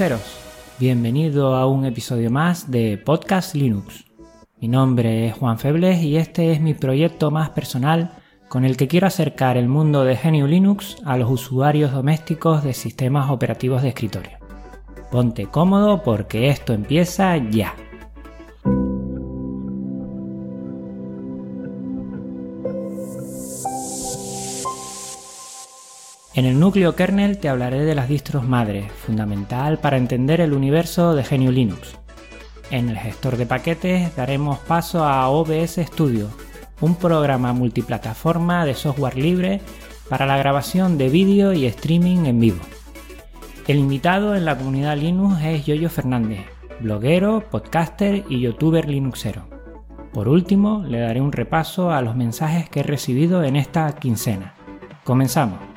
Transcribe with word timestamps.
Linuxeros, 0.00 0.38
bienvenido 0.78 1.56
a 1.56 1.66
un 1.66 1.84
episodio 1.84 2.30
más 2.30 2.70
de 2.70 2.96
Podcast 2.96 3.54
Linux. 3.54 4.06
Mi 4.58 4.66
nombre 4.66 5.26
es 5.26 5.34
Juan 5.34 5.58
Febles 5.58 6.02
y 6.02 6.16
este 6.16 6.52
es 6.52 6.60
mi 6.62 6.72
proyecto 6.72 7.30
más 7.30 7.50
personal 7.50 8.10
con 8.48 8.64
el 8.64 8.78
que 8.78 8.88
quiero 8.88 9.08
acercar 9.08 9.58
el 9.58 9.68
mundo 9.68 10.04
de 10.04 10.16
GNU 10.16 10.46
Linux 10.46 10.96
a 11.04 11.18
los 11.18 11.30
usuarios 11.30 11.92
domésticos 11.92 12.64
de 12.64 12.72
sistemas 12.72 13.30
operativos 13.30 13.82
de 13.82 13.88
escritorio. 13.88 14.38
Ponte 15.10 15.48
cómodo 15.48 16.02
porque 16.02 16.48
esto 16.48 16.72
empieza 16.72 17.36
ya. 17.36 17.74
En 26.32 26.44
el 26.44 26.60
núcleo 26.60 26.94
kernel 26.94 27.38
te 27.38 27.48
hablaré 27.48 27.84
de 27.84 27.96
las 27.96 28.08
distros 28.08 28.46
madres, 28.46 28.92
fundamental 28.92 29.78
para 29.78 29.96
entender 29.96 30.40
el 30.40 30.52
universo 30.52 31.16
de 31.16 31.24
GNU 31.24 31.50
Linux. 31.50 31.98
En 32.70 32.88
el 32.88 32.96
gestor 32.96 33.36
de 33.36 33.46
paquetes 33.46 34.14
daremos 34.14 34.60
paso 34.60 35.04
a 35.04 35.28
OBS 35.28 35.80
Studio, 35.86 36.28
un 36.80 36.94
programa 36.94 37.52
multiplataforma 37.52 38.64
de 38.64 38.74
software 38.74 39.18
libre 39.18 39.60
para 40.08 40.24
la 40.24 40.36
grabación 40.36 40.98
de 40.98 41.08
vídeo 41.08 41.52
y 41.52 41.66
streaming 41.66 42.26
en 42.26 42.38
vivo. 42.38 42.60
El 43.66 43.78
invitado 43.78 44.36
en 44.36 44.44
la 44.44 44.56
comunidad 44.56 44.96
Linux 44.96 45.42
es 45.42 45.66
Yoyo 45.66 45.90
Fernández, 45.90 46.46
bloguero, 46.78 47.42
podcaster 47.50 48.24
y 48.28 48.38
youtuber 48.38 48.88
linuxero. 48.88 49.48
Por 50.12 50.28
último, 50.28 50.84
le 50.86 51.00
daré 51.00 51.20
un 51.20 51.32
repaso 51.32 51.90
a 51.90 52.02
los 52.02 52.14
mensajes 52.14 52.68
que 52.68 52.80
he 52.80 52.84
recibido 52.84 53.42
en 53.42 53.56
esta 53.56 53.92
quincena. 53.96 54.54
Comenzamos. 55.02 55.69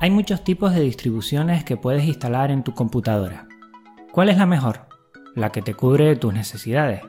Hay 0.00 0.12
muchos 0.12 0.44
tipos 0.44 0.72
de 0.74 0.80
distribuciones 0.80 1.64
que 1.64 1.76
puedes 1.76 2.04
instalar 2.04 2.52
en 2.52 2.62
tu 2.62 2.72
computadora. 2.72 3.48
¿Cuál 4.12 4.28
es 4.28 4.38
la 4.38 4.46
mejor? 4.46 4.86
La 5.34 5.50
que 5.50 5.60
te 5.60 5.74
cubre 5.74 6.14
tus 6.14 6.32
necesidades. 6.32 7.00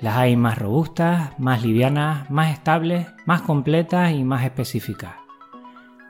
Las 0.00 0.16
hay 0.16 0.34
más 0.34 0.56
robustas, 0.56 1.38
más 1.38 1.62
livianas, 1.62 2.30
más 2.30 2.54
estables, 2.54 3.06
más 3.26 3.42
completas 3.42 4.12
y 4.12 4.24
más 4.24 4.44
específicas. 4.44 5.12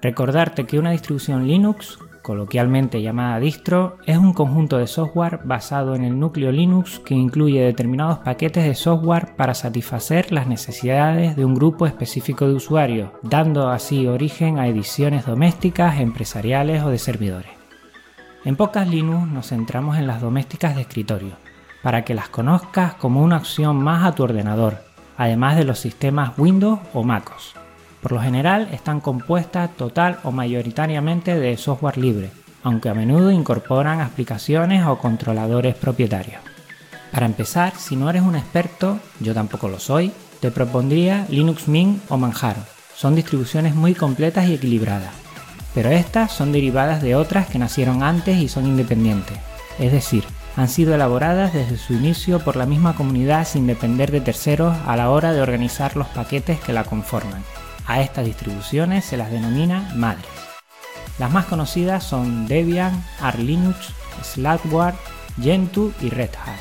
Recordarte 0.01 0.65
que 0.65 0.79
una 0.79 0.93
distribución 0.93 1.49
Linux 1.49 1.99
coloquialmente 2.27 3.03
llamada 3.03 3.39
distro, 3.39 3.99
es 4.05 4.19
un 4.19 4.33
conjunto 4.33 4.79
de 4.79 4.89
software 4.89 5.43
basado 5.45 5.95
en 5.95 6.03
el 6.03 6.19
núcleo 6.19 6.51
Linux 6.51 6.99
que 6.99 7.15
incluye 7.15 7.63
determinados 7.63 8.19
paquetes 8.19 8.65
de 8.65 8.75
software 8.75 9.37
para 9.37 9.55
satisfacer 9.55 10.33
las 10.33 10.49
necesidades 10.49 11.37
de 11.37 11.45
un 11.45 11.55
grupo 11.55 11.87
específico 11.87 12.49
de 12.49 12.55
usuarios, 12.55 13.11
dando 13.23 13.69
así 13.69 14.09
origen 14.09 14.59
a 14.59 14.67
ediciones 14.67 15.25
domésticas, 15.25 16.01
empresariales 16.01 16.83
o 16.83 16.91
de 16.91 16.99
servidores. 16.99 17.53
En 18.45 18.57
pocas 18.57 18.89
Linux 18.89 19.29
nos 19.29 19.51
centramos 19.51 19.97
en 19.97 20.09
las 20.09 20.21
domésticas 20.21 20.75
de 20.75 20.81
escritorio, 20.81 21.37
para 21.85 22.05
que 22.05 22.15
las 22.15 22.29
conozcas 22.29 22.95
como 22.95 23.23
una 23.23 23.37
opción 23.37 23.77
más 23.77 24.05
a 24.05 24.17
tu 24.17 24.25
ordenador, 24.25 24.79
además 25.17 25.55
de 25.57 25.63
los 25.63 25.79
sistemas 25.79 26.37
Windows 26.37 26.81
o 26.93 27.05
MacOS. 27.05 27.66
Por 28.01 28.13
lo 28.13 28.21
general 28.21 28.69
están 28.73 29.01
compuestas 29.01 29.75
total 29.77 30.19
o 30.23 30.31
mayoritariamente 30.31 31.39
de 31.39 31.57
software 31.57 31.99
libre, 31.99 32.31
aunque 32.63 32.89
a 32.89 32.95
menudo 32.95 33.31
incorporan 33.31 34.01
aplicaciones 34.01 34.87
o 34.87 34.99
controladores 34.99 35.75
propietarios. 35.75 36.41
Para 37.13 37.27
empezar, 37.27 37.75
si 37.77 37.97
no 37.97 38.11
eres 38.11 38.23
un 38.23 38.37
experto, 38.37 38.99
yo 39.21 39.35
tampoco 39.35 39.69
lo 39.69 39.79
soy, 39.79 40.13
te 40.41 40.51
propondría 40.51 41.27
Linux 41.29 41.69
Mint 41.69 42.03
o 42.09 42.17
Manjaro. 42.17 42.61
Son 42.95 43.15
distribuciones 43.15 43.75
muy 43.75 43.95
completas 43.95 44.49
y 44.49 44.55
equilibradas, 44.55 45.13
pero 45.75 45.91
estas 45.91 46.33
son 46.33 46.53
derivadas 46.53 47.03
de 47.03 47.15
otras 47.15 47.47
que 47.47 47.59
nacieron 47.59 48.03
antes 48.03 48.39
y 48.39 48.49
son 48.49 48.67
independientes, 48.67 49.39
es 49.79 49.93
decir, 49.93 50.25
han 50.57 50.69
sido 50.69 50.95
elaboradas 50.95 51.53
desde 51.53 51.77
su 51.77 51.93
inicio 51.93 52.39
por 52.41 52.57
la 52.57 52.65
misma 52.65 52.97
comunidad 52.97 53.47
sin 53.47 53.67
depender 53.67 54.11
de 54.11 54.23
terceros 54.23 54.75
a 54.87 54.97
la 54.97 55.11
hora 55.11 55.33
de 55.33 55.43
organizar 55.43 55.97
los 55.97 56.07
paquetes 56.09 56.59
que 56.61 56.73
la 56.73 56.85
conforman. 56.85 57.45
A 57.87 58.01
estas 58.01 58.25
distribuciones 58.25 59.05
se 59.05 59.17
las 59.17 59.31
denomina 59.31 59.93
madres. 59.95 60.27
Las 61.19 61.33
más 61.33 61.47
conocidas 61.47 62.05
son 62.05 62.47
Debian, 62.47 63.05
Arch 63.21 63.39
Linux, 63.39 63.93
Slackware, 64.23 64.97
Gentoo 65.41 65.93
y 66.03 66.11
Red 66.11 66.31
Hat. 66.31 66.59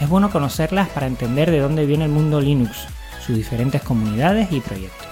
Es 0.00 0.08
bueno 0.08 0.30
conocerlas 0.30 0.88
para 0.88 1.06
entender 1.06 1.50
de 1.50 1.58
dónde 1.58 1.84
viene 1.84 2.06
el 2.06 2.10
mundo 2.10 2.40
Linux, 2.40 2.86
sus 3.20 3.36
diferentes 3.36 3.82
comunidades 3.82 4.50
y 4.52 4.60
proyectos. 4.60 5.06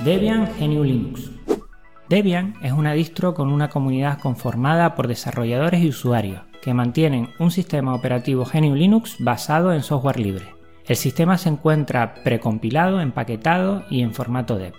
Debian 0.00 0.50
GNU 0.58 0.84
Linux. 0.84 1.30
Debian 2.08 2.54
es 2.62 2.72
una 2.72 2.92
distro 2.92 3.32
con 3.32 3.48
una 3.48 3.70
comunidad 3.70 4.18
conformada 4.20 4.94
por 4.94 5.08
desarrolladores 5.08 5.80
y 5.80 5.88
usuarios 5.88 6.42
que 6.60 6.74
mantienen 6.74 7.30
un 7.38 7.50
sistema 7.50 7.94
operativo 7.94 8.44
GNU 8.44 8.74
Linux 8.74 9.16
basado 9.20 9.72
en 9.72 9.82
software 9.82 10.18
libre. 10.18 10.63
El 10.86 10.96
sistema 10.96 11.38
se 11.38 11.48
encuentra 11.48 12.14
precompilado, 12.22 13.00
empaquetado 13.00 13.84
y 13.88 14.02
en 14.02 14.12
formato 14.12 14.56
DEP. 14.56 14.74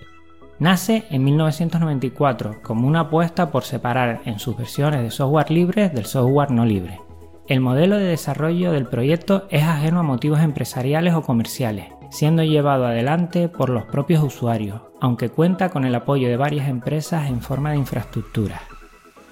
Nace 0.59 1.03
en 1.09 1.23
1994 1.23 2.61
como 2.61 2.87
una 2.87 3.01
apuesta 3.01 3.51
por 3.51 3.63
separar 3.63 4.21
en 4.25 4.37
sus 4.37 4.55
versiones 4.55 5.01
de 5.01 5.09
software 5.09 5.49
libre 5.49 5.89
del 5.89 6.05
software 6.05 6.51
no 6.51 6.63
libre. 6.63 7.01
El 7.47 7.59
modelo 7.59 7.97
de 7.97 8.05
desarrollo 8.05 8.71
del 8.71 8.85
proyecto 8.85 9.47
es 9.49 9.63
ajeno 9.63 9.99
a 9.99 10.03
motivos 10.03 10.39
empresariales 10.41 11.15
o 11.15 11.23
comerciales, 11.23 11.87
siendo 12.11 12.43
llevado 12.43 12.85
adelante 12.85 13.49
por 13.49 13.69
los 13.69 13.85
propios 13.85 14.23
usuarios, 14.23 14.81
aunque 15.01 15.29
cuenta 15.29 15.69
con 15.69 15.85
el 15.85 15.95
apoyo 15.95 16.29
de 16.29 16.37
varias 16.37 16.69
empresas 16.69 17.29
en 17.29 17.41
forma 17.41 17.71
de 17.71 17.77
infraestructura. 17.77 18.61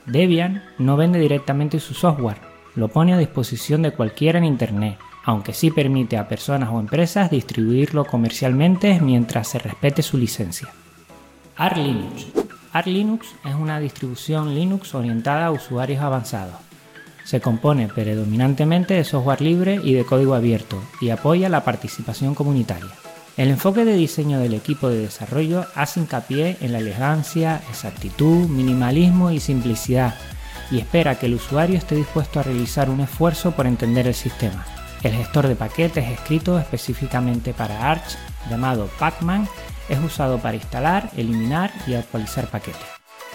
Debian 0.07 0.63
no 0.79 0.97
vende 0.97 1.19
directamente 1.19 1.79
su 1.79 1.93
software, 1.93 2.37
lo 2.75 2.87
pone 2.89 3.13
a 3.13 3.17
disposición 3.17 3.83
de 3.83 3.91
cualquiera 3.91 4.39
en 4.39 4.45
Internet, 4.45 4.97
aunque 5.23 5.53
sí 5.53 5.71
permite 5.71 6.17
a 6.17 6.27
personas 6.27 6.69
o 6.71 6.79
empresas 6.79 7.31
distribuirlo 7.31 8.05
comercialmente 8.05 8.99
mientras 9.01 9.47
se 9.47 9.59
respete 9.59 10.01
su 10.01 10.17
licencia. 10.17 10.67
Arch 11.55 11.77
Linux. 11.77 12.27
Arch 12.73 12.87
Linux 12.87 13.27
es 13.45 13.55
una 13.55 13.79
distribución 13.79 14.53
Linux 14.53 14.93
orientada 14.95 15.45
a 15.45 15.51
usuarios 15.51 16.01
avanzados. 16.01 16.55
Se 17.23 17.39
compone 17.39 17.87
predominantemente 17.87 18.95
de 18.95 19.03
software 19.05 19.41
libre 19.41 19.79
y 19.81 19.93
de 19.93 20.03
código 20.03 20.33
abierto 20.33 20.81
y 20.99 21.09
apoya 21.09 21.47
la 21.47 21.63
participación 21.63 22.35
comunitaria. 22.35 22.89
El 23.37 23.49
enfoque 23.49 23.85
de 23.85 23.95
diseño 23.95 24.39
del 24.39 24.53
equipo 24.53 24.89
de 24.89 24.99
desarrollo 24.99 25.65
hace 25.73 26.01
hincapié 26.01 26.57
en 26.59 26.73
la 26.73 26.79
elegancia, 26.79 27.61
exactitud, 27.69 28.47
minimalismo 28.47 29.31
y 29.31 29.39
simplicidad 29.39 30.15
y 30.69 30.79
espera 30.79 31.17
que 31.17 31.27
el 31.27 31.35
usuario 31.35 31.77
esté 31.77 31.95
dispuesto 31.95 32.39
a 32.39 32.43
realizar 32.43 32.89
un 32.89 32.99
esfuerzo 32.99 33.51
por 33.51 33.67
entender 33.67 34.07
el 34.07 34.13
sistema. 34.13 34.65
El 35.03 35.13
gestor 35.13 35.47
de 35.47 35.55
paquetes 35.55 36.09
escrito 36.09 36.57
específicamente 36.57 37.53
para 37.53 37.91
Arch, 37.91 38.17
llamado 38.49 38.89
Pacman, 38.99 39.47
es 39.89 39.99
usado 39.99 40.39
para 40.39 40.55
instalar, 40.55 41.11
eliminar 41.17 41.71
y 41.85 41.95
actualizar 41.95 42.47
paquetes. 42.47 42.81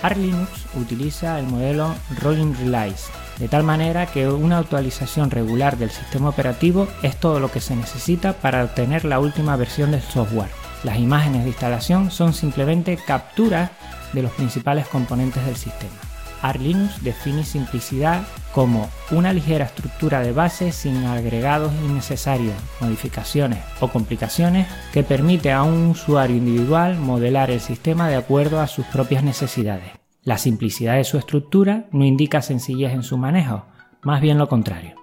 Arch 0.03 0.17
Linux 0.17 0.51
utiliza 0.75 1.39
el 1.39 1.47
modelo 1.47 1.95
Rolling 2.23 2.55
Release, 2.55 3.11
de 3.39 3.49
tal 3.49 3.65
manera 3.65 4.07
que 4.07 4.29
una 4.29 4.59
actualización 4.59 5.31
regular 5.31 5.77
del 5.77 5.91
sistema 5.91 6.31
operativo 6.31 6.89
es 7.03 7.17
todo 7.17 7.39
lo 7.39 7.51
que 7.51 7.61
se 7.61 7.77
necesita 7.77 8.33
para 8.33 8.65
obtener 8.65 9.05
la 9.05 9.19
última 9.19 9.57
versión 9.57 9.91
del 9.91 10.03
software. 10.03 10.51
Las 10.85 10.99
imágenes 10.99 11.43
de 11.43 11.51
instalación 11.51 12.11
son 12.11 12.33
simplemente 12.33 12.97
capturas 12.97 13.71
de 14.15 14.23
los 14.23 14.33
principales 14.33 14.89
componentes 14.89 15.45
del 15.45 15.57
sistema. 15.57 16.08
Arch 16.43 16.61
Linux 16.61 17.03
define 17.03 17.45
simplicidad 17.45 18.23
como 18.55 18.89
una 19.11 19.33
ligera 19.33 19.67
estructura 19.67 20.21
de 20.21 20.33
base 20.33 20.73
sin 20.73 21.05
agregados 21.05 21.73
innecesarios, 21.85 22.55
modificaciones 22.81 23.59
o 23.81 23.89
complicaciones 23.89 24.67
que 24.93 25.03
permite 25.03 25.53
a 25.53 25.63
un 25.63 25.87
usuario 25.89 26.37
individual 26.37 26.99
modelar 26.99 27.51
el 27.51 27.61
sistema 27.61 28.09
de 28.09 28.17
acuerdo 28.17 28.61
a 28.61 28.67
sus 28.67 28.87
propias 28.87 29.23
necesidades. 29.23 29.93
La 30.23 30.39
simplicidad 30.39 30.97
de 30.97 31.05
su 31.05 31.19
estructura 31.19 31.87
no 31.93 32.05
indica 32.05 32.43
sencillez 32.43 32.93
en 32.93 33.03
su 33.03 33.17
manejo, 33.17 33.67
más 34.03 34.21
bien 34.21 34.39
lo 34.39 34.49
contrario. 34.49 34.95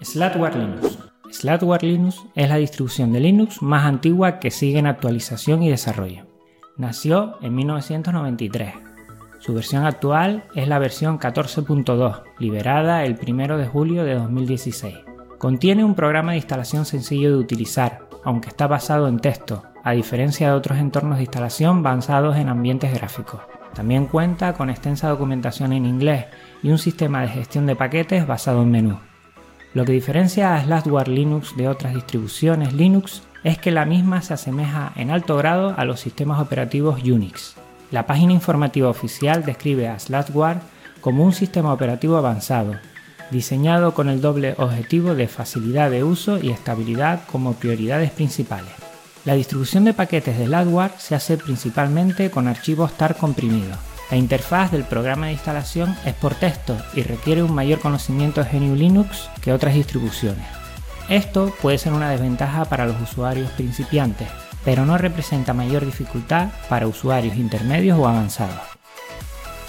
Slackware 0.00 0.56
Linux. 0.56 0.98
Slackware 1.30 1.84
Linux 1.84 2.22
es 2.34 2.48
la 2.48 2.56
distribución 2.56 3.12
de 3.12 3.20
Linux 3.20 3.62
más 3.62 3.84
antigua 3.84 4.38
que 4.38 4.50
sigue 4.50 4.78
en 4.78 4.86
actualización 4.86 5.62
y 5.62 5.70
desarrollo. 5.70 6.26
Nació 6.76 7.38
en 7.40 7.54
1993 7.54 8.93
su 9.44 9.52
versión 9.52 9.84
actual 9.84 10.44
es 10.54 10.68
la 10.68 10.78
versión 10.78 11.18
14.2, 11.18 12.22
liberada 12.38 13.04
el 13.04 13.18
1 13.20 13.58
de 13.58 13.66
julio 13.66 14.02
de 14.02 14.14
2016. 14.14 14.96
Contiene 15.36 15.84
un 15.84 15.94
programa 15.94 16.30
de 16.30 16.38
instalación 16.38 16.86
sencillo 16.86 17.28
de 17.28 17.36
utilizar, 17.36 18.08
aunque 18.24 18.48
está 18.48 18.66
basado 18.68 19.06
en 19.06 19.18
texto, 19.18 19.62
a 19.82 19.92
diferencia 19.92 20.48
de 20.48 20.54
otros 20.54 20.78
entornos 20.78 21.18
de 21.18 21.24
instalación 21.24 21.82
basados 21.82 22.38
en 22.38 22.48
ambientes 22.48 22.94
gráficos. 22.94 23.42
También 23.74 24.06
cuenta 24.06 24.54
con 24.54 24.70
extensa 24.70 25.10
documentación 25.10 25.74
en 25.74 25.84
inglés 25.84 26.24
y 26.62 26.70
un 26.70 26.78
sistema 26.78 27.20
de 27.20 27.28
gestión 27.28 27.66
de 27.66 27.76
paquetes 27.76 28.26
basado 28.26 28.62
en 28.62 28.70
menú. 28.70 28.98
Lo 29.74 29.84
que 29.84 29.92
diferencia 29.92 30.54
a 30.54 30.64
Slashware 30.64 31.08
Linux 31.08 31.54
de 31.54 31.68
otras 31.68 31.92
distribuciones 31.92 32.72
Linux 32.72 33.22
es 33.42 33.58
que 33.58 33.72
la 33.72 33.84
misma 33.84 34.22
se 34.22 34.32
asemeja 34.32 34.92
en 34.96 35.10
alto 35.10 35.36
grado 35.36 35.74
a 35.76 35.84
los 35.84 36.00
sistemas 36.00 36.40
operativos 36.40 37.02
Unix. 37.02 37.56
La 37.94 38.08
página 38.08 38.32
informativa 38.32 38.88
oficial 38.88 39.44
describe 39.44 39.86
a 39.86 40.00
Slashware 40.00 40.58
como 41.00 41.22
un 41.22 41.32
sistema 41.32 41.72
operativo 41.72 42.16
avanzado, 42.16 42.74
diseñado 43.30 43.94
con 43.94 44.08
el 44.08 44.20
doble 44.20 44.56
objetivo 44.58 45.14
de 45.14 45.28
facilidad 45.28 45.92
de 45.92 46.02
uso 46.02 46.40
y 46.42 46.50
estabilidad 46.50 47.20
como 47.30 47.52
prioridades 47.52 48.10
principales. 48.10 48.72
La 49.24 49.34
distribución 49.34 49.84
de 49.84 49.94
paquetes 49.94 50.36
de 50.36 50.46
Slashware 50.46 50.90
se 50.98 51.14
hace 51.14 51.36
principalmente 51.36 52.32
con 52.32 52.48
archivos 52.48 52.94
TAR 52.94 53.14
comprimidos. 53.14 53.78
La 54.10 54.16
interfaz 54.16 54.72
del 54.72 54.82
programa 54.82 55.26
de 55.26 55.34
instalación 55.34 55.94
es 56.04 56.14
por 56.14 56.34
texto 56.34 56.76
y 56.96 57.02
requiere 57.02 57.44
un 57.44 57.54
mayor 57.54 57.78
conocimiento 57.78 58.42
de 58.42 58.50
GNU 58.50 58.74
Linux 58.74 59.30
que 59.40 59.52
otras 59.52 59.72
distribuciones. 59.76 60.48
Esto 61.08 61.54
puede 61.62 61.78
ser 61.78 61.92
una 61.92 62.10
desventaja 62.10 62.64
para 62.64 62.86
los 62.86 63.00
usuarios 63.00 63.52
principiantes, 63.52 64.26
pero 64.64 64.86
no 64.86 64.98
representa 64.98 65.52
mayor 65.52 65.84
dificultad 65.84 66.48
para 66.68 66.86
usuarios 66.86 67.36
intermedios 67.36 67.98
o 67.98 68.08
avanzados. 68.08 68.62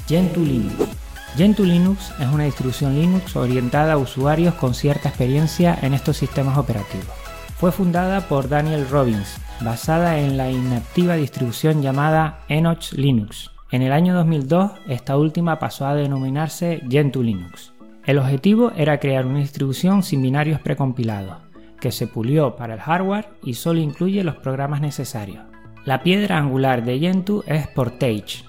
Gentoo 0.08 0.44
Linux 0.44 0.96
Gentoo 1.36 1.66
Linux 1.66 2.14
es 2.18 2.28
una 2.28 2.46
distribución 2.46 2.96
Linux 2.96 3.36
orientada 3.36 3.94
a 3.94 3.98
usuarios 3.98 4.54
con 4.54 4.74
cierta 4.74 5.10
experiencia 5.10 5.78
en 5.82 5.94
estos 5.94 6.16
sistemas 6.16 6.58
operativos. 6.58 7.10
Fue 7.58 7.74
fundada 7.74 8.22
por 8.22 8.48
Daniel 8.48 8.88
Robbins, 8.90 9.36
basada 9.60 10.20
en 10.20 10.38
la 10.38 10.50
inactiva 10.50 11.16
distribución 11.16 11.82
llamada 11.82 12.40
Enoch 12.48 12.94
Linux. 12.94 13.52
En 13.70 13.82
el 13.82 13.92
año 13.92 14.14
2002, 14.14 14.72
esta 14.88 15.18
última 15.18 15.60
pasó 15.60 15.88
a 15.88 15.96
denominarse 15.96 16.82
Gentoo 16.90 17.22
Linux. 17.22 17.74
El 18.06 18.20
objetivo 18.20 18.72
era 18.78 19.02
crear 19.02 19.26
una 19.26 19.40
distribución 19.40 20.04
sin 20.04 20.22
binarios 20.22 20.62
precompilados, 20.62 21.38
que 21.80 21.92
se 21.92 22.08
pulió 22.08 22.56
para 22.56 22.76
el 22.76 22.80
hardware 22.80 23.30
y 23.44 23.54
solo 23.54 23.80
incluye 23.80 24.24
los 24.24 24.38
programas 24.38 24.82
necesarios. 24.82 25.44
La 25.86 26.02
piedra 26.02 26.38
angular 26.38 26.84
de 26.84 27.00
Gentoo 27.00 27.44
es 27.46 27.68
Portage, 27.68 28.44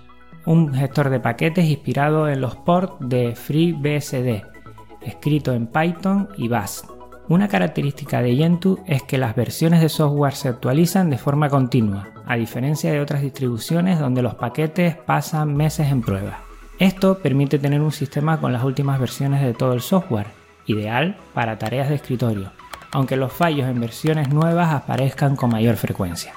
un 0.46 0.72
gestor 0.72 1.10
de 1.10 1.20
paquetes 1.20 1.66
inspirado 1.66 2.28
en 2.28 2.40
los 2.40 2.56
ports 2.56 2.94
de 3.00 3.34
FreeBSD, 3.34 4.42
escrito 5.02 5.52
en 5.52 5.66
Python 5.66 6.28
y 6.38 6.48
Bash. 6.48 6.80
Una 7.28 7.48
característica 7.48 8.22
de 8.22 8.36
Gentoo 8.36 8.78
es 8.86 9.02
que 9.02 9.18
las 9.18 9.34
versiones 9.34 9.80
de 9.80 9.88
software 9.88 10.34
se 10.34 10.48
actualizan 10.48 11.10
de 11.10 11.18
forma 11.18 11.48
continua, 11.48 12.08
a 12.24 12.36
diferencia 12.36 12.92
de 12.92 13.00
otras 13.00 13.20
distribuciones 13.20 13.98
donde 13.98 14.22
los 14.22 14.36
paquetes 14.36 14.96
pasan 14.96 15.54
meses 15.54 15.90
en 15.90 16.02
prueba. 16.02 16.38
Esto 16.78 17.18
permite 17.18 17.58
tener 17.58 17.80
un 17.80 17.92
sistema 17.92 18.40
con 18.40 18.52
las 18.52 18.62
últimas 18.62 19.00
versiones 19.00 19.42
de 19.42 19.54
todo 19.54 19.72
el 19.72 19.80
software, 19.80 20.28
ideal 20.66 21.16
para 21.34 21.58
tareas 21.58 21.88
de 21.88 21.96
escritorio, 21.96 22.52
aunque 22.96 23.16
los 23.16 23.30
fallos 23.30 23.68
en 23.68 23.78
versiones 23.78 24.30
nuevas 24.30 24.72
aparezcan 24.72 25.36
con 25.36 25.50
mayor 25.50 25.76
frecuencia. 25.76 26.32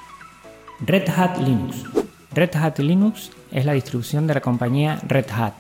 Red 0.82 1.10
Hat 1.10 1.38
Linux 1.38 1.86
Red 2.34 2.54
Hat 2.58 2.80
Linux 2.80 3.32
es 3.50 3.64
la 3.64 3.72
distribución 3.72 4.28
de 4.28 4.34
la 4.34 4.42
compañía 4.42 5.00
Red 5.08 5.28
Hat. 5.32 5.54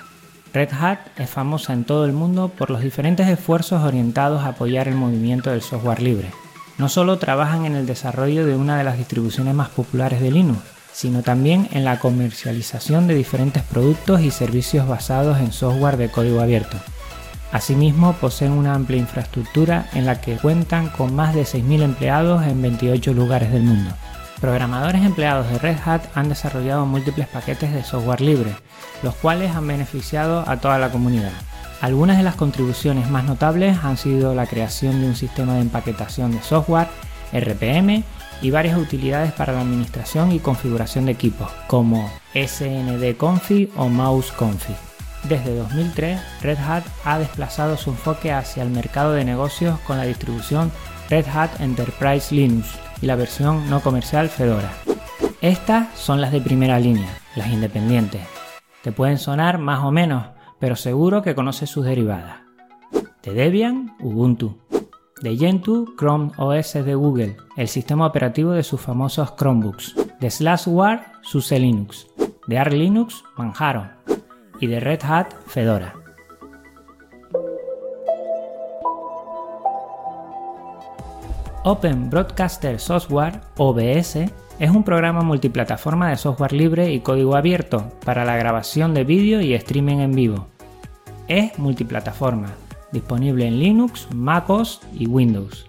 Red 0.53 0.73
Hat 0.73 0.99
es 1.15 1.29
famosa 1.29 1.71
en 1.71 1.85
todo 1.85 2.03
el 2.03 2.11
mundo 2.11 2.49
por 2.49 2.69
los 2.69 2.81
diferentes 2.81 3.29
esfuerzos 3.29 3.81
orientados 3.81 4.41
a 4.41 4.49
apoyar 4.49 4.89
el 4.89 4.95
movimiento 4.95 5.51
del 5.51 5.61
software 5.61 6.01
libre. 6.01 6.31
No 6.77 6.89
solo 6.89 7.17
trabajan 7.17 7.65
en 7.65 7.77
el 7.77 7.87
desarrollo 7.87 8.45
de 8.45 8.57
una 8.57 8.77
de 8.77 8.83
las 8.83 8.97
distribuciones 8.97 9.55
más 9.55 9.69
populares 9.69 10.19
de 10.19 10.31
Linux, 10.31 10.59
sino 10.91 11.21
también 11.21 11.69
en 11.71 11.85
la 11.85 11.97
comercialización 11.97 13.07
de 13.07 13.15
diferentes 13.15 13.63
productos 13.63 14.19
y 14.19 14.31
servicios 14.31 14.85
basados 14.85 15.39
en 15.39 15.53
software 15.53 15.95
de 15.95 16.11
código 16.11 16.41
abierto. 16.41 16.75
Asimismo, 17.51 18.13
poseen 18.13 18.51
una 18.51 18.75
amplia 18.75 18.99
infraestructura 18.99 19.89
en 19.93 20.05
la 20.05 20.21
que 20.21 20.37
cuentan 20.37 20.89
con 20.89 21.15
más 21.15 21.33
de 21.33 21.43
6.000 21.43 21.81
empleados 21.81 22.45
en 22.45 22.61
28 22.61 23.13
lugares 23.13 23.51
del 23.51 23.63
mundo. 23.63 23.91
Programadores 24.39 25.03
empleados 25.03 25.49
de 25.49 25.57
Red 25.57 25.77
Hat 25.83 26.03
han 26.15 26.29
desarrollado 26.29 26.85
múltiples 26.85 27.27
paquetes 27.27 27.73
de 27.73 27.83
software 27.83 28.21
libre, 28.21 28.55
los 29.03 29.15
cuales 29.15 29.55
han 29.55 29.67
beneficiado 29.67 30.43
a 30.47 30.57
toda 30.57 30.77
la 30.77 30.91
comunidad. 30.91 31.31
Algunas 31.81 32.17
de 32.17 32.23
las 32.23 32.35
contribuciones 32.35 33.09
más 33.09 33.23
notables 33.23 33.77
han 33.83 33.97
sido 33.97 34.35
la 34.35 34.45
creación 34.45 35.01
de 35.01 35.07
un 35.07 35.15
sistema 35.15 35.55
de 35.55 35.61
empaquetación 35.61 36.31
de 36.31 36.41
software, 36.43 36.87
RPM, 37.33 38.03
y 38.41 38.51
varias 38.51 38.77
utilidades 38.77 39.33
para 39.33 39.53
la 39.53 39.61
administración 39.61 40.31
y 40.31 40.39
configuración 40.39 41.05
de 41.05 41.11
equipos, 41.11 41.49
como 41.67 42.09
SNDConfig 42.33 43.71
o 43.75 43.89
MouseConfig. 43.89 44.88
Desde 45.27 45.55
2003, 45.55 46.19
Red 46.41 46.57
Hat 46.59 46.83
ha 47.03 47.19
desplazado 47.19 47.77
su 47.77 47.89
enfoque 47.89 48.31
hacia 48.31 48.63
el 48.63 48.69
mercado 48.69 49.13
de 49.13 49.25
negocios 49.25 49.79
con 49.81 49.97
la 49.97 50.05
distribución 50.05 50.71
Red 51.09 51.25
Hat 51.27 51.59
Enterprise 51.59 52.33
Linux, 52.33 52.79
y 53.01 53.05
la 53.05 53.15
versión 53.15 53.69
no 53.69 53.81
comercial 53.81 54.29
Fedora. 54.29 54.71
Estas 55.41 55.97
son 55.97 56.21
las 56.21 56.31
de 56.31 56.41
primera 56.41 56.79
línea, 56.79 57.09
las 57.35 57.47
independientes. 57.47 58.21
Te 58.83 58.91
pueden 58.91 59.17
sonar 59.17 59.57
más 59.57 59.83
o 59.83 59.91
menos, 59.91 60.25
pero 60.59 60.75
seguro 60.75 61.21
que 61.21 61.35
conoces 61.35 61.69
sus 61.69 61.85
derivadas. 61.85 62.37
De 63.23 63.33
Debian, 63.33 63.95
Ubuntu. 63.99 64.57
De 65.21 65.35
Gentoo, 65.35 65.95
Chrome 65.97 66.31
OS 66.37 66.73
de 66.73 66.95
Google, 66.95 67.37
el 67.57 67.67
sistema 67.67 68.05
operativo 68.05 68.51
de 68.51 68.63
sus 68.63 68.79
famosos 68.79 69.35
Chromebooks. 69.35 69.95
De 70.19 70.29
Slashware, 70.29 71.01
SUSE 71.21 71.59
Linux. 71.59 72.07
De 72.47 72.57
Arch 72.57 72.73
Linux, 72.73 73.23
Manjaro. 73.35 73.89
Y 74.59 74.67
de 74.67 74.79
Red 74.79 75.01
Hat, 75.03 75.33
Fedora. 75.47 75.95
Open 81.63 82.09
Broadcaster 82.09 82.79
Software, 82.79 83.41
OBS, 83.57 84.15
es 84.59 84.69
un 84.69 84.83
programa 84.83 85.21
multiplataforma 85.21 86.09
de 86.09 86.17
software 86.17 86.51
libre 86.51 86.91
y 86.91 86.99
código 86.99 87.35
abierto 87.35 87.91
para 88.03 88.25
la 88.25 88.35
grabación 88.35 88.93
de 88.93 89.03
vídeo 89.03 89.39
y 89.41 89.53
streaming 89.53 89.97
en 89.99 90.13
vivo. 90.13 90.47
Es 91.27 91.57
multiplataforma, 91.59 92.49
disponible 92.91 93.45
en 93.47 93.59
Linux, 93.59 94.07
MacOS 94.13 94.81
y 94.93 95.07
Windows. 95.07 95.68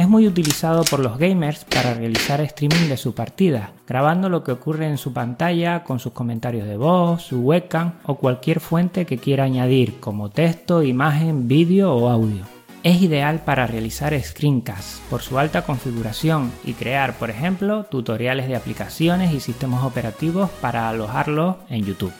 Es 0.00 0.08
muy 0.08 0.26
utilizado 0.26 0.82
por 0.84 1.00
los 1.00 1.18
gamers 1.18 1.66
para 1.66 1.92
realizar 1.92 2.40
streaming 2.40 2.88
de 2.88 2.96
su 2.96 3.14
partida, 3.14 3.72
grabando 3.86 4.30
lo 4.30 4.42
que 4.42 4.52
ocurre 4.52 4.86
en 4.86 4.96
su 4.96 5.12
pantalla 5.12 5.84
con 5.84 5.98
sus 5.98 6.14
comentarios 6.14 6.66
de 6.66 6.78
voz, 6.78 7.20
su 7.20 7.40
webcam 7.40 7.92
o 8.04 8.14
cualquier 8.14 8.60
fuente 8.60 9.04
que 9.04 9.18
quiera 9.18 9.44
añadir 9.44 10.00
como 10.00 10.30
texto, 10.30 10.82
imagen, 10.82 11.48
vídeo 11.48 11.92
o 11.92 12.08
audio. 12.08 12.44
Es 12.82 13.02
ideal 13.02 13.42
para 13.44 13.66
realizar 13.66 14.18
screencasts 14.18 15.02
por 15.10 15.20
su 15.20 15.38
alta 15.38 15.66
configuración 15.66 16.50
y 16.64 16.72
crear, 16.72 17.18
por 17.18 17.28
ejemplo, 17.28 17.84
tutoriales 17.84 18.48
de 18.48 18.56
aplicaciones 18.56 19.34
y 19.34 19.40
sistemas 19.40 19.84
operativos 19.84 20.48
para 20.62 20.88
alojarlos 20.88 21.56
en 21.68 21.84
YouTube. 21.84 22.14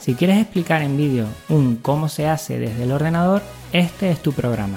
Si 0.00 0.14
quieres 0.16 0.36
explicar 0.36 0.82
en 0.82 0.98
vídeo 0.98 1.24
un 1.48 1.76
cómo 1.76 2.10
se 2.10 2.28
hace 2.28 2.58
desde 2.58 2.82
el 2.82 2.92
ordenador, 2.92 3.40
este 3.72 4.10
es 4.10 4.20
tu 4.20 4.34
programa. 4.34 4.76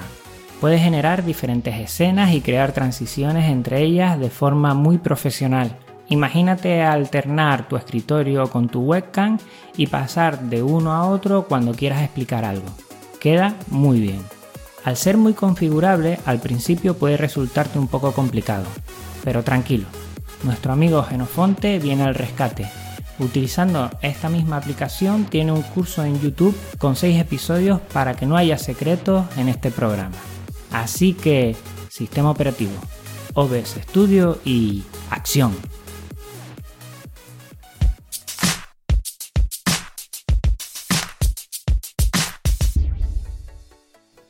Puedes 0.60 0.80
generar 0.80 1.24
diferentes 1.24 1.74
escenas 1.78 2.32
y 2.32 2.40
crear 2.40 2.72
transiciones 2.72 3.50
entre 3.50 3.82
ellas 3.82 4.18
de 4.18 4.30
forma 4.30 4.72
muy 4.72 4.96
profesional. 4.96 5.76
Imagínate 6.08 6.82
alternar 6.82 7.68
tu 7.68 7.76
escritorio 7.76 8.48
con 8.48 8.68
tu 8.68 8.80
webcam 8.80 9.38
y 9.76 9.88
pasar 9.88 10.40
de 10.40 10.62
uno 10.62 10.92
a 10.94 11.06
otro 11.08 11.46
cuando 11.46 11.74
quieras 11.74 12.02
explicar 12.02 12.44
algo. 12.44 12.66
Queda 13.20 13.54
muy 13.68 14.00
bien. 14.00 14.20
Al 14.84 14.96
ser 14.96 15.18
muy 15.18 15.34
configurable, 15.34 16.18
al 16.24 16.38
principio 16.38 16.96
puede 16.96 17.16
resultarte 17.16 17.78
un 17.78 17.88
poco 17.88 18.12
complicado, 18.12 18.64
pero 19.24 19.42
tranquilo, 19.42 19.86
nuestro 20.44 20.72
amigo 20.72 21.02
Genofonte 21.02 21.78
viene 21.80 22.04
al 22.04 22.14
rescate. 22.14 22.66
Utilizando 23.18 23.90
esta 24.00 24.28
misma 24.28 24.58
aplicación 24.58 25.24
tiene 25.24 25.52
un 25.52 25.62
curso 25.62 26.04
en 26.04 26.20
YouTube 26.20 26.56
con 26.78 26.96
6 26.96 27.20
episodios 27.20 27.80
para 27.92 28.14
que 28.14 28.26
no 28.26 28.36
haya 28.36 28.58
secretos 28.58 29.26
en 29.36 29.48
este 29.48 29.70
programa. 29.70 30.14
Así 30.72 31.12
que, 31.14 31.56
sistema 31.88 32.30
operativo, 32.30 32.72
OBS 33.34 33.76
Studio 33.82 34.38
y 34.44 34.82
acción. 35.10 35.52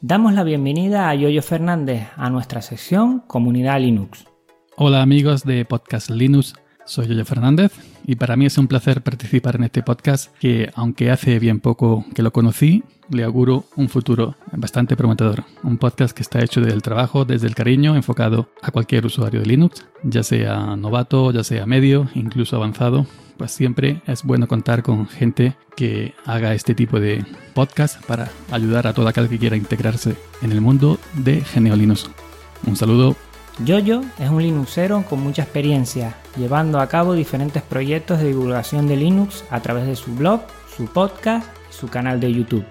Damos 0.08 0.34
la 0.34 0.44
bienvenida 0.44 1.08
a 1.08 1.14
Yoyo 1.16 1.42
Fernández 1.42 2.06
a 2.16 2.30
nuestra 2.30 2.62
sección 2.62 3.24
Comunidad 3.26 3.80
Linux. 3.80 4.24
Hola 4.76 5.02
amigos 5.02 5.42
de 5.42 5.64
Podcast 5.64 6.10
Linux, 6.10 6.54
Soy 6.86 7.08
Yoyo 7.08 7.24
Fernández 7.24 7.72
y 8.06 8.14
para 8.14 8.36
mí 8.36 8.46
es 8.46 8.58
un 8.58 8.68
placer 8.68 9.02
participar 9.02 9.56
en 9.56 9.64
este 9.64 9.82
podcast 9.82 10.32
que, 10.38 10.70
aunque 10.76 11.10
hace 11.10 11.40
bien 11.40 11.58
poco 11.58 12.06
que 12.14 12.22
lo 12.22 12.32
conocí, 12.32 12.84
le 13.10 13.24
auguro 13.24 13.64
un 13.74 13.88
futuro 13.88 14.36
bastante 14.52 14.96
prometedor. 14.96 15.44
Un 15.64 15.78
podcast 15.78 16.16
que 16.16 16.22
está 16.22 16.40
hecho 16.40 16.60
del 16.60 16.82
trabajo, 16.82 17.24
desde 17.24 17.48
el 17.48 17.56
cariño, 17.56 17.96
enfocado 17.96 18.48
a 18.62 18.70
cualquier 18.70 19.04
usuario 19.04 19.40
de 19.40 19.46
Linux, 19.46 19.84
ya 20.04 20.22
sea 20.22 20.76
novato, 20.76 21.32
ya 21.32 21.42
sea 21.42 21.66
medio, 21.66 22.08
incluso 22.14 22.56
avanzado. 22.56 23.06
Pues 23.36 23.50
siempre 23.50 24.00
es 24.06 24.22
bueno 24.22 24.46
contar 24.46 24.82
con 24.82 25.08
gente 25.08 25.56
que 25.76 26.14
haga 26.24 26.54
este 26.54 26.74
tipo 26.74 27.00
de 27.00 27.24
podcast 27.52 28.02
para 28.06 28.30
ayudar 28.50 28.86
a 28.86 28.94
todo 28.94 29.08
aquel 29.08 29.28
que 29.28 29.38
quiera 29.38 29.56
integrarse 29.56 30.16
en 30.40 30.52
el 30.52 30.60
mundo 30.60 30.98
de 31.14 31.40
Genio 31.42 31.74
Linux. 31.74 32.08
Un 32.66 32.76
saludo 32.76 33.16
Yoyo 33.64 34.02
es 34.18 34.28
un 34.28 34.42
Linuxero 34.42 35.02
con 35.08 35.22
mucha 35.22 35.42
experiencia, 35.42 36.14
llevando 36.36 36.78
a 36.78 36.88
cabo 36.88 37.14
diferentes 37.14 37.62
proyectos 37.62 38.18
de 38.18 38.28
divulgación 38.28 38.86
de 38.86 38.96
Linux 38.96 39.44
a 39.48 39.60
través 39.60 39.86
de 39.86 39.96
su 39.96 40.14
blog, 40.14 40.42
su 40.76 40.84
podcast 40.84 41.48
y 41.70 41.72
su 41.72 41.88
canal 41.88 42.20
de 42.20 42.34
YouTube. 42.34 42.66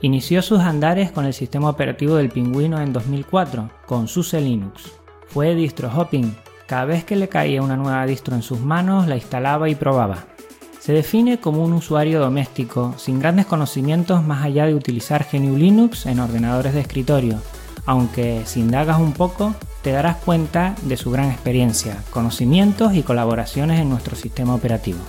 Inició 0.00 0.40
sus 0.40 0.60
andares 0.60 1.12
con 1.12 1.26
el 1.26 1.34
sistema 1.34 1.68
operativo 1.68 2.16
del 2.16 2.30
pingüino 2.30 2.80
en 2.80 2.94
2004, 2.94 3.70
con 3.84 4.08
SUSE 4.08 4.40
Linux. 4.40 4.90
Fue 5.26 5.54
distro 5.54 5.90
hopping, 5.94 6.34
cada 6.66 6.86
vez 6.86 7.04
que 7.04 7.16
le 7.16 7.28
caía 7.28 7.60
una 7.60 7.76
nueva 7.76 8.06
distro 8.06 8.34
en 8.34 8.42
sus 8.42 8.60
manos 8.60 9.06
la 9.06 9.16
instalaba 9.16 9.68
y 9.68 9.74
probaba. 9.74 10.24
Se 10.80 10.94
define 10.94 11.40
como 11.40 11.62
un 11.62 11.74
usuario 11.74 12.20
doméstico, 12.20 12.94
sin 12.96 13.20
grandes 13.20 13.44
conocimientos 13.44 14.24
más 14.24 14.46
allá 14.46 14.64
de 14.64 14.74
utilizar 14.74 15.26
GNU 15.30 15.58
Linux 15.58 16.06
en 16.06 16.20
ordenadores 16.20 16.72
de 16.72 16.80
escritorio, 16.80 17.38
aunque 17.86 18.42
si 18.46 18.60
indagas 18.60 18.98
un 18.98 19.12
poco 19.12 19.54
te 19.82 19.92
darás 19.92 20.16
cuenta 20.16 20.74
de 20.82 20.96
su 20.96 21.10
gran 21.10 21.30
experiencia, 21.30 22.02
conocimientos 22.10 22.94
y 22.94 23.02
colaboraciones 23.02 23.80
en 23.80 23.90
nuestro 23.90 24.16
sistema 24.16 24.54
operativo. 24.54 25.00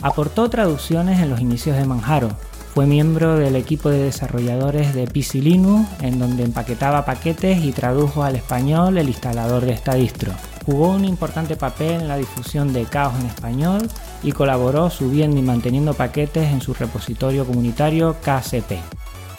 Aportó 0.00 0.48
traducciones 0.50 1.20
en 1.20 1.30
los 1.30 1.40
inicios 1.40 1.76
de 1.76 1.84
Manjaro, 1.84 2.36
fue 2.74 2.86
miembro 2.86 3.36
del 3.36 3.56
equipo 3.56 3.90
de 3.90 3.98
desarrolladores 3.98 4.94
de 4.94 5.06
PC 5.06 5.42
Linux, 5.42 5.86
en 6.00 6.18
donde 6.18 6.42
empaquetaba 6.42 7.04
paquetes 7.04 7.62
y 7.62 7.70
tradujo 7.72 8.22
al 8.22 8.34
español 8.34 8.96
el 8.96 9.08
instalador 9.08 9.66
de 9.66 9.72
esta 9.72 9.94
distro. 9.94 10.32
Jugó 10.64 10.88
un 10.88 11.04
importante 11.04 11.54
papel 11.56 12.00
en 12.00 12.08
la 12.08 12.16
difusión 12.16 12.72
de 12.72 12.86
Chaos 12.86 13.12
en 13.20 13.26
español 13.26 13.90
y 14.22 14.32
colaboró 14.32 14.88
subiendo 14.88 15.38
y 15.38 15.42
manteniendo 15.42 15.92
paquetes 15.92 16.50
en 16.50 16.62
su 16.62 16.72
repositorio 16.72 17.44
comunitario 17.44 18.16
KCP. 18.22 18.72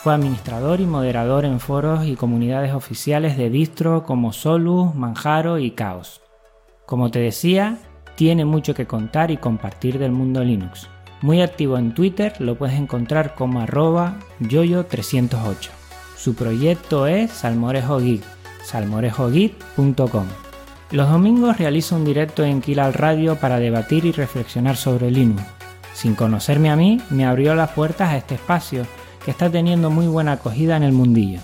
Fue 0.03 0.13
administrador 0.13 0.81
y 0.81 0.85
moderador 0.85 1.45
en 1.45 1.61
foros 1.61 2.05
y 2.05 2.17
comunidades 2.17 2.73
oficiales 2.73 3.37
de 3.37 3.49
distro 3.49 4.03
como 4.03 4.33
Solus, 4.33 4.93
Manjaro 4.93 5.59
y 5.59 5.71
Chaos. 5.71 6.19
Como 6.85 7.09
te 7.09 7.19
decía, 7.19 7.77
tiene 8.15 8.43
mucho 8.43 8.73
que 8.73 8.85
contar 8.85 9.31
y 9.31 9.37
compartir 9.37 9.99
del 9.99 10.11
mundo 10.11 10.43
Linux. 10.43 10.89
Muy 11.21 11.41
activo 11.41 11.77
en 11.77 11.93
Twitter, 11.93 12.33
lo 12.39 12.57
puedes 12.57 12.77
encontrar 12.77 13.33
como 13.33 13.61
arroba 13.61 14.15
yoyo308. 14.41 15.69
Su 16.17 16.35
proyecto 16.35 17.07
es 17.07 17.31
Salmorejo 17.31 17.99
Geek. 18.01 18.23
Los 20.91 21.09
domingos 21.09 21.57
realiza 21.57 21.95
un 21.95 22.03
directo 22.03 22.43
en 22.43 22.59
Kilal 22.59 22.93
Radio 22.93 23.37
para 23.37 23.57
debatir 23.57 24.03
y 24.03 24.11
reflexionar 24.11 24.75
sobre 24.75 25.09
Linux. 25.09 25.43
Sin 25.93 26.13
conocerme 26.13 26.69
a 26.69 26.75
mí, 26.75 26.99
me 27.09 27.25
abrió 27.25 27.55
las 27.55 27.69
puertas 27.69 28.09
a 28.09 28.17
este 28.17 28.35
espacio 28.35 28.85
que 29.23 29.31
está 29.31 29.49
teniendo 29.49 29.89
muy 29.89 30.07
buena 30.07 30.33
acogida 30.33 30.77
en 30.77 30.83
el 30.83 30.91
mundillo. 30.91 31.39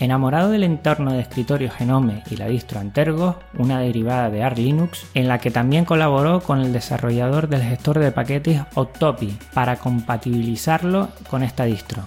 Enamorado 0.00 0.50
del 0.50 0.64
entorno 0.64 1.12
de 1.12 1.20
escritorio 1.20 1.70
Genome 1.70 2.24
y 2.28 2.36
la 2.36 2.48
distro 2.48 2.80
Antergos, 2.80 3.36
una 3.56 3.78
derivada 3.78 4.28
de 4.28 4.42
Arch 4.42 4.58
Linux, 4.58 5.06
en 5.14 5.28
la 5.28 5.38
que 5.38 5.52
también 5.52 5.84
colaboró 5.84 6.40
con 6.40 6.60
el 6.60 6.72
desarrollador 6.72 7.48
del 7.48 7.62
gestor 7.62 8.00
de 8.00 8.10
paquetes 8.10 8.62
Octopi 8.74 9.38
para 9.52 9.76
compatibilizarlo 9.76 11.10
con 11.30 11.44
esta 11.44 11.64
distro. 11.64 12.02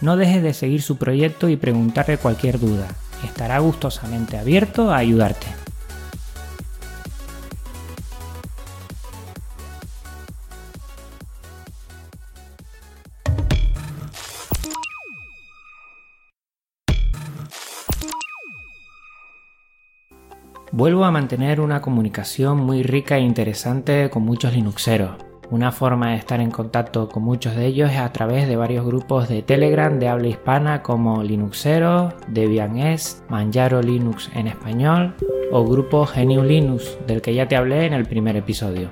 No 0.00 0.16
dejes 0.16 0.42
de 0.42 0.54
seguir 0.54 0.80
su 0.80 0.96
proyecto 0.96 1.50
y 1.50 1.56
preguntarle 1.56 2.16
cualquier 2.16 2.58
duda. 2.58 2.88
Estará 3.22 3.58
gustosamente 3.58 4.38
abierto 4.38 4.90
a 4.90 4.96
ayudarte. 4.96 5.59
Vuelvo 20.80 21.04
a 21.04 21.10
mantener 21.10 21.60
una 21.60 21.82
comunicación 21.82 22.56
muy 22.56 22.82
rica 22.82 23.18
e 23.18 23.20
interesante 23.20 24.08
con 24.08 24.22
muchos 24.22 24.54
Linuxeros. 24.54 25.10
Una 25.50 25.72
forma 25.72 26.12
de 26.12 26.16
estar 26.16 26.40
en 26.40 26.50
contacto 26.50 27.06
con 27.10 27.22
muchos 27.22 27.54
de 27.54 27.66
ellos 27.66 27.90
es 27.90 27.98
a 27.98 28.10
través 28.14 28.48
de 28.48 28.56
varios 28.56 28.86
grupos 28.86 29.28
de 29.28 29.42
Telegram 29.42 29.98
de 29.98 30.08
habla 30.08 30.28
hispana 30.28 30.82
como 30.82 31.22
Linuxeros, 31.22 32.14
DebianES, 32.28 33.24
Manjaro 33.28 33.82
Linux 33.82 34.30
en 34.34 34.46
español 34.46 35.14
o 35.52 35.66
grupo 35.66 36.06
Geniu 36.06 36.42
Linux 36.42 36.96
del 37.06 37.20
que 37.20 37.34
ya 37.34 37.46
te 37.46 37.56
hablé 37.56 37.84
en 37.84 37.92
el 37.92 38.06
primer 38.06 38.36
episodio. 38.36 38.88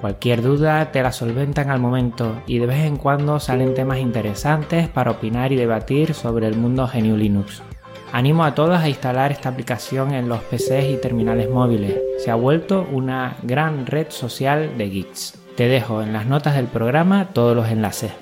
Cualquier 0.00 0.42
duda 0.42 0.92
te 0.92 1.02
la 1.02 1.10
solventan 1.10 1.70
al 1.70 1.80
momento 1.80 2.40
y 2.46 2.60
de 2.60 2.66
vez 2.66 2.84
en 2.84 2.98
cuando 2.98 3.40
salen 3.40 3.74
temas 3.74 3.98
interesantes 3.98 4.88
para 4.88 5.10
opinar 5.10 5.50
y 5.50 5.56
debatir 5.56 6.14
sobre 6.14 6.46
el 6.46 6.56
mundo 6.56 6.88
GNU 6.94 7.16
Linux. 7.16 7.64
Animo 8.12 8.44
a 8.44 8.54
todos 8.54 8.78
a 8.78 8.90
instalar 8.90 9.32
esta 9.32 9.48
aplicación 9.48 10.12
en 10.12 10.28
los 10.28 10.40
PCs 10.42 10.90
y 10.90 10.96
terminales 11.00 11.48
móviles. 11.48 11.98
Se 12.22 12.30
ha 12.30 12.34
vuelto 12.34 12.86
una 12.92 13.36
gran 13.42 13.86
red 13.86 14.08
social 14.10 14.76
de 14.76 14.90
geeks. 14.90 15.38
Te 15.56 15.66
dejo 15.66 16.02
en 16.02 16.12
las 16.12 16.26
notas 16.26 16.54
del 16.54 16.66
programa 16.66 17.28
todos 17.32 17.56
los 17.56 17.68
enlaces. 17.68 18.12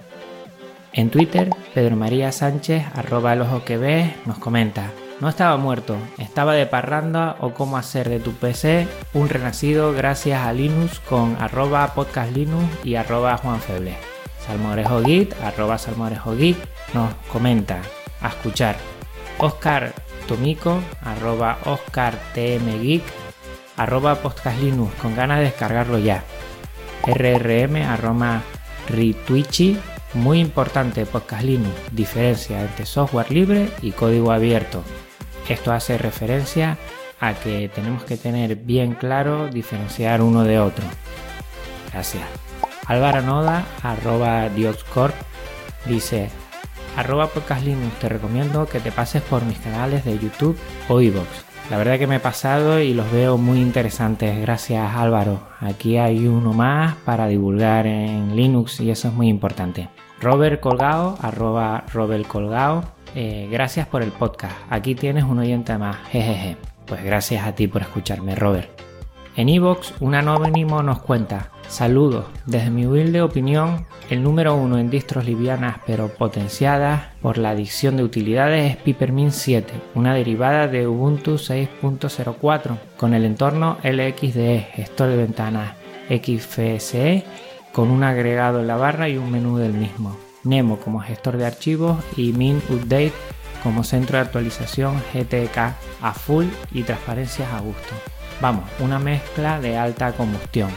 En 0.92 1.10
Twitter, 1.10 1.50
Pedro 1.74 1.96
María 1.96 2.30
Sánchez, 2.30 2.84
arroba 2.94 3.32
el 3.32 3.44
que 3.64 4.14
nos 4.26 4.38
comenta. 4.38 4.92
No 5.20 5.28
estaba 5.28 5.56
muerto, 5.56 5.96
estaba 6.18 6.54
de 6.54 6.66
parranda 6.66 7.34
o 7.40 7.52
cómo 7.52 7.76
hacer 7.76 8.08
de 8.08 8.20
tu 8.20 8.32
PC 8.32 8.86
un 9.12 9.28
renacido 9.28 9.92
gracias 9.92 10.46
a 10.46 10.52
Linux 10.52 11.00
con 11.00 11.36
arroba 11.40 11.94
podcastlinux 11.94 12.84
y 12.84 12.94
arroba 12.94 13.36
juanfeble. 13.38 13.94
Salmorejo 14.46 15.02
Git, 15.02 15.34
arroba 15.42 15.78
nos 16.94 17.14
comenta. 17.30 17.82
A 18.22 18.28
escuchar. 18.28 18.76
Oscar 19.42 19.94
Tomico, 20.28 20.82
arroba 21.02 21.58
Oscar 21.64 22.14
TM 22.34 23.00
arroba 23.78 24.16
podcastlinux, 24.16 24.94
con 24.96 25.16
ganas 25.16 25.38
de 25.38 25.44
descargarlo 25.44 25.98
ya. 25.98 26.22
RRM, 27.06 27.76
arroba 27.76 28.42
Ritwichi, 28.88 29.78
muy 30.12 30.40
importante 30.40 31.06
Podcast 31.06 31.42
Linux, 31.42 31.74
diferencia 31.90 32.60
entre 32.60 32.84
software 32.84 33.32
libre 33.32 33.70
y 33.80 33.92
código 33.92 34.30
abierto. 34.30 34.84
Esto 35.48 35.72
hace 35.72 35.96
referencia 35.96 36.76
a 37.18 37.32
que 37.32 37.70
tenemos 37.74 38.04
que 38.04 38.18
tener 38.18 38.56
bien 38.56 38.92
claro 38.92 39.48
diferenciar 39.48 40.20
uno 40.20 40.44
de 40.44 40.60
otro. 40.60 40.84
Gracias. 41.90 42.24
Álvaro 42.86 43.22
Noda, 43.22 43.64
arroba 43.82 44.50
Dioxcorp, 44.50 45.14
dice 45.86 46.28
arroba 46.96 47.26
podcast 47.28 47.64
Linux, 47.64 47.98
te 47.98 48.08
recomiendo 48.08 48.66
que 48.66 48.80
te 48.80 48.92
pases 48.92 49.22
por 49.22 49.44
mis 49.44 49.58
canales 49.58 50.04
de 50.04 50.18
YouTube 50.18 50.58
o 50.88 51.00
iVoox. 51.00 51.28
La 51.70 51.78
verdad 51.78 51.98
que 51.98 52.08
me 52.08 52.16
he 52.16 52.20
pasado 52.20 52.80
y 52.80 52.94
los 52.94 53.10
veo 53.12 53.38
muy 53.38 53.60
interesantes, 53.60 54.40
gracias 54.40 54.96
Álvaro. 54.96 55.40
Aquí 55.60 55.98
hay 55.98 56.26
uno 56.26 56.52
más 56.52 56.96
para 57.04 57.28
divulgar 57.28 57.86
en 57.86 58.34
Linux 58.34 58.80
y 58.80 58.90
eso 58.90 59.08
es 59.08 59.14
muy 59.14 59.28
importante. 59.28 59.88
Robert 60.20 60.60
Colgado, 60.60 61.16
arroba 61.22 61.84
Robert 61.92 62.26
Colgado, 62.26 62.84
eh, 63.14 63.48
gracias 63.50 63.86
por 63.86 64.02
el 64.02 64.10
podcast. 64.10 64.56
Aquí 64.68 64.94
tienes 64.94 65.24
un 65.24 65.38
oyente 65.38 65.78
más, 65.78 65.96
jejeje. 66.08 66.56
Pues 66.86 67.04
gracias 67.04 67.46
a 67.46 67.54
ti 67.54 67.68
por 67.68 67.82
escucharme, 67.82 68.34
Robert. 68.34 68.89
En 69.40 69.48
iVoox, 69.48 69.92
un 70.00 70.14
anónimo 70.14 70.82
nos 70.82 71.00
cuenta, 71.00 71.50
Saludos. 71.66 72.26
Desde 72.44 72.68
mi 72.68 72.84
humilde 72.84 73.22
opinión, 73.22 73.86
el 74.10 74.22
número 74.22 74.54
uno 74.54 74.76
en 74.76 74.90
distros 74.90 75.24
livianas 75.24 75.78
pero 75.86 76.08
potenciadas 76.08 77.04
por 77.22 77.38
la 77.38 77.50
adición 77.50 77.96
de 77.96 78.02
utilidades 78.02 78.72
es 78.72 78.76
Peppermint 78.76 79.32
7, 79.32 79.72
una 79.94 80.12
derivada 80.12 80.68
de 80.68 80.86
Ubuntu 80.86 81.36
6.04 81.36 82.76
con 82.98 83.14
el 83.14 83.24
entorno 83.24 83.78
LXDE, 83.82 84.68
gestor 84.74 85.08
de 85.08 85.16
ventanas 85.16 85.72
XFCE, 86.10 87.24
con 87.72 87.90
un 87.90 88.04
agregado 88.04 88.60
en 88.60 88.66
la 88.66 88.76
barra 88.76 89.08
y 89.08 89.16
un 89.16 89.30
menú 89.30 89.56
del 89.56 89.72
mismo. 89.72 90.18
Nemo 90.44 90.78
como 90.80 91.00
gestor 91.00 91.38
de 91.38 91.46
archivos 91.46 91.96
y 92.14 92.34
Min 92.34 92.60
Update 92.68 93.14
como 93.62 93.84
centro 93.84 94.18
de 94.18 94.24
actualización 94.24 95.02
GTK 95.14 95.56
a 96.02 96.12
full 96.12 96.44
y 96.72 96.82
transparencias 96.82 97.50
a 97.54 97.60
gusto. 97.60 98.19
Vamos, 98.40 98.64
una 98.78 98.98
mezcla 98.98 99.60
de 99.60 99.76
alta 99.76 100.12
combustión. 100.12 100.70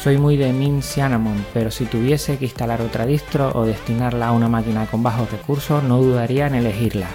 Soy 0.00 0.18
muy 0.18 0.36
de 0.36 0.52
Min 0.52 0.82
Cinnamon, 0.82 1.44
pero 1.52 1.72
si 1.72 1.84
tuviese 1.86 2.38
que 2.38 2.44
instalar 2.44 2.80
otra 2.80 3.06
distro 3.06 3.50
o 3.54 3.66
destinarla 3.66 4.28
a 4.28 4.32
una 4.32 4.48
máquina 4.48 4.86
con 4.86 5.02
bajos 5.02 5.32
recursos, 5.32 5.82
no 5.82 6.00
dudaría 6.00 6.46
en 6.46 6.54
elegirla. 6.54 7.08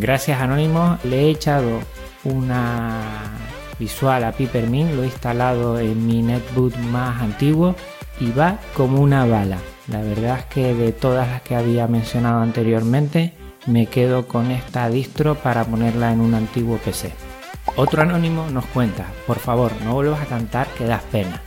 Gracias 0.00 0.40
Anónimo, 0.40 0.98
le 1.04 1.20
he 1.20 1.30
echado 1.30 1.80
una 2.24 3.30
visual 3.78 4.24
a 4.24 4.32
Peppermint, 4.32 4.94
lo 4.94 5.04
he 5.04 5.06
instalado 5.06 5.78
en 5.78 6.04
mi 6.04 6.22
netbook 6.22 6.76
más 6.90 7.22
antiguo 7.22 7.76
y 8.18 8.32
va 8.32 8.58
como 8.76 9.00
una 9.00 9.24
bala. 9.26 9.58
La 9.86 10.02
verdad 10.02 10.40
es 10.40 10.44
que 10.46 10.74
de 10.74 10.90
todas 10.90 11.28
las 11.28 11.42
que 11.42 11.54
había 11.54 11.86
mencionado 11.86 12.40
anteriormente, 12.40 13.34
me 13.66 13.86
quedo 13.86 14.26
con 14.26 14.50
esta 14.50 14.88
distro 14.88 15.36
para 15.36 15.64
ponerla 15.64 16.12
en 16.12 16.20
un 16.20 16.34
antiguo 16.34 16.78
PC. 16.78 17.29
Otro 17.76 18.02
anónimo 18.02 18.48
nos 18.50 18.66
cuenta, 18.66 19.06
por 19.26 19.38
favor, 19.38 19.72
no 19.84 19.94
vuelvas 19.94 20.20
a 20.20 20.26
cantar 20.26 20.66
que 20.68 20.84
das 20.84 21.02
pena. 21.04 21.40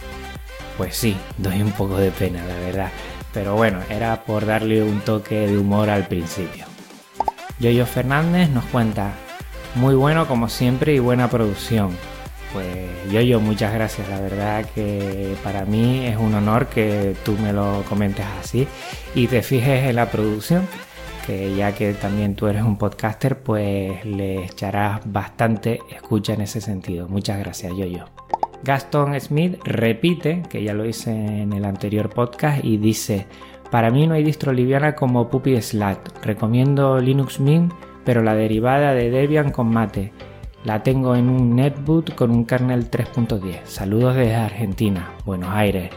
Pues 0.77 0.95
sí, 0.95 1.15
doy 1.37 1.61
un 1.61 1.71
poco 1.71 1.97
de 1.97 2.11
pena, 2.11 2.43
la 2.45 2.55
verdad. 2.55 2.91
Pero 3.33 3.55
bueno, 3.55 3.79
era 3.89 4.23
por 4.23 4.45
darle 4.45 4.81
un 4.83 5.01
toque 5.01 5.47
de 5.47 5.57
humor 5.57 5.89
al 5.89 6.07
principio. 6.07 6.65
Yoyo 7.59 7.85
Fernández 7.85 8.49
nos 8.49 8.65
cuenta, 8.65 9.11
muy 9.75 9.95
bueno 9.95 10.27
como 10.27 10.49
siempre 10.49 10.93
y 10.93 10.99
buena 10.99 11.29
producción. 11.29 11.95
Pues 12.51 12.87
Yoyo, 13.11 13.39
muchas 13.39 13.73
gracias, 13.73 14.07
la 14.09 14.19
verdad 14.19 14.65
que 14.75 15.35
para 15.43 15.65
mí 15.65 16.05
es 16.05 16.17
un 16.17 16.35
honor 16.35 16.67
que 16.67 17.15
tú 17.25 17.37
me 17.37 17.51
lo 17.51 17.83
comentes 17.89 18.25
así 18.39 18.67
y 19.15 19.27
te 19.27 19.41
fijes 19.41 19.89
en 19.89 19.95
la 19.95 20.09
producción, 20.11 20.67
que 21.25 21.55
ya 21.55 21.73
que 21.73 21.93
también 21.93 22.35
tú 22.35 22.47
eres 22.47 22.63
un 22.63 22.77
podcaster, 22.77 23.39
pues 23.39 24.05
le 24.05 24.45
echarás 24.45 25.01
bastante 25.05 25.79
escucha 25.89 26.33
en 26.33 26.41
ese 26.41 26.61
sentido. 26.61 27.07
Muchas 27.07 27.39
gracias, 27.39 27.71
Yoyo. 27.75 28.05
Gaston 28.63 29.19
Smith 29.19 29.59
repite, 29.63 30.43
que 30.49 30.63
ya 30.63 30.73
lo 30.73 30.85
hice 30.85 31.11
en 31.11 31.51
el 31.53 31.65
anterior 31.65 32.09
podcast, 32.09 32.63
y 32.63 32.77
dice, 32.77 33.27
para 33.71 33.91
mí 33.91 34.07
no 34.07 34.13
hay 34.13 34.23
distro 34.23 34.53
liviana 34.53 34.95
como 34.95 35.29
Puppy 35.29 35.61
Slack. 35.61 36.23
Recomiendo 36.23 36.99
Linux 36.99 37.39
Mint, 37.39 37.73
pero 38.05 38.21
la 38.21 38.35
derivada 38.35 38.93
de 38.93 39.09
Debian 39.09 39.51
con 39.51 39.69
Mate. 39.69 40.13
La 40.63 40.81
tengo 40.81 41.15
en 41.15 41.27
un 41.27 41.55
netboot 41.57 42.15
con 42.15 42.31
un 42.31 42.45
kernel 42.45 42.89
3.10. 42.89 43.65
Saludos 43.65 44.15
desde 44.15 44.35
Argentina, 44.35 45.11
Buenos 45.25 45.49
Aires. 45.49 45.89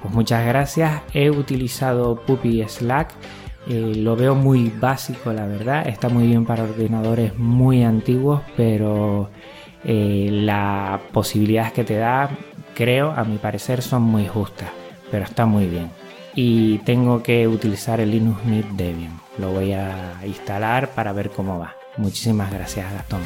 Pues 0.00 0.14
muchas 0.14 0.46
gracias. 0.46 1.02
He 1.12 1.30
utilizado 1.30 2.14
Puppy 2.14 2.62
Slack. 2.68 3.12
Eh, 3.66 3.94
lo 3.96 4.16
veo 4.16 4.34
muy 4.34 4.70
básico, 4.70 5.32
la 5.32 5.46
verdad. 5.46 5.86
Está 5.88 6.08
muy 6.08 6.26
bien 6.26 6.44
para 6.44 6.64
ordenadores 6.64 7.36
muy 7.38 7.82
antiguos, 7.82 8.42
pero 8.56 9.30
eh, 9.84 10.28
las 10.30 11.00
posibilidades 11.12 11.72
que 11.72 11.84
te 11.84 11.96
da, 11.96 12.30
creo, 12.74 13.12
a 13.12 13.24
mi 13.24 13.38
parecer, 13.38 13.82
son 13.82 14.02
muy 14.02 14.26
justas, 14.26 14.70
pero 15.10 15.24
está 15.24 15.46
muy 15.46 15.66
bien. 15.66 15.90
Y 16.34 16.78
tengo 16.78 17.22
que 17.22 17.46
utilizar 17.46 18.00
el 18.00 18.10
Linux 18.10 18.44
Mint 18.44 18.70
Debian. 18.72 19.20
Lo 19.38 19.52
voy 19.52 19.72
a 19.72 20.20
instalar 20.26 20.90
para 20.90 21.12
ver 21.12 21.30
cómo 21.30 21.58
va. 21.58 21.74
Muchísimas 21.96 22.50
gracias, 22.52 22.92
Gastón. 22.92 23.20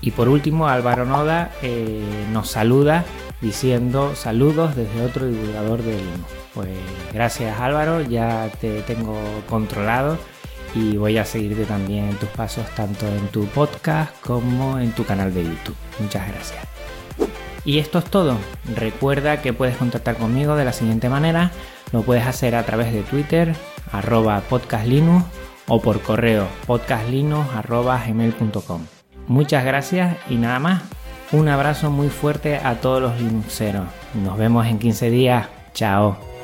Y 0.00 0.10
por 0.10 0.28
último, 0.28 0.68
Álvaro 0.68 1.06
Noda 1.06 1.50
eh, 1.62 2.04
nos 2.32 2.50
saluda 2.50 3.04
diciendo 3.40 4.14
saludos 4.14 4.76
desde 4.76 5.02
otro 5.02 5.26
divulgador 5.26 5.82
de 5.82 5.92
Linux. 5.92 6.35
Pues 6.56 6.70
gracias 7.12 7.60
Álvaro, 7.60 8.00
ya 8.00 8.50
te 8.60 8.82
tengo 8.82 9.16
controlado 9.46 10.18
y 10.74 10.96
voy 10.96 11.18
a 11.18 11.24
seguirte 11.26 11.66
también 11.66 12.08
en 12.08 12.16
tus 12.16 12.30
pasos 12.30 12.66
tanto 12.74 13.06
en 13.06 13.28
tu 13.28 13.44
podcast 13.46 14.18
como 14.22 14.78
en 14.78 14.92
tu 14.92 15.04
canal 15.04 15.34
de 15.34 15.44
YouTube. 15.44 15.76
Muchas 16.00 16.26
gracias. 16.26 16.64
Y 17.66 17.78
esto 17.78 17.98
es 17.98 18.06
todo. 18.06 18.38
Recuerda 18.74 19.42
que 19.42 19.52
puedes 19.52 19.76
contactar 19.76 20.16
conmigo 20.16 20.56
de 20.56 20.64
la 20.64 20.72
siguiente 20.72 21.10
manera. 21.10 21.50
Lo 21.92 22.00
puedes 22.02 22.26
hacer 22.26 22.54
a 22.54 22.64
través 22.64 22.90
de 22.92 23.02
Twitter, 23.02 23.54
arroba 23.92 24.40
podcastlinux 24.40 25.26
o 25.68 25.82
por 25.82 26.00
correo 26.00 26.48
podcastlinux.gmail.com. 26.66 28.86
Muchas 29.26 29.64
gracias 29.64 30.16
y 30.30 30.36
nada 30.36 30.58
más. 30.58 30.82
Un 31.32 31.48
abrazo 31.48 31.90
muy 31.90 32.08
fuerte 32.08 32.56
a 32.56 32.80
todos 32.80 33.02
los 33.02 33.20
Linuxeros. 33.20 33.88
Nos 34.14 34.38
vemos 34.38 34.66
en 34.66 34.78
15 34.78 35.10
días. 35.10 35.48
Chao. 35.74 36.35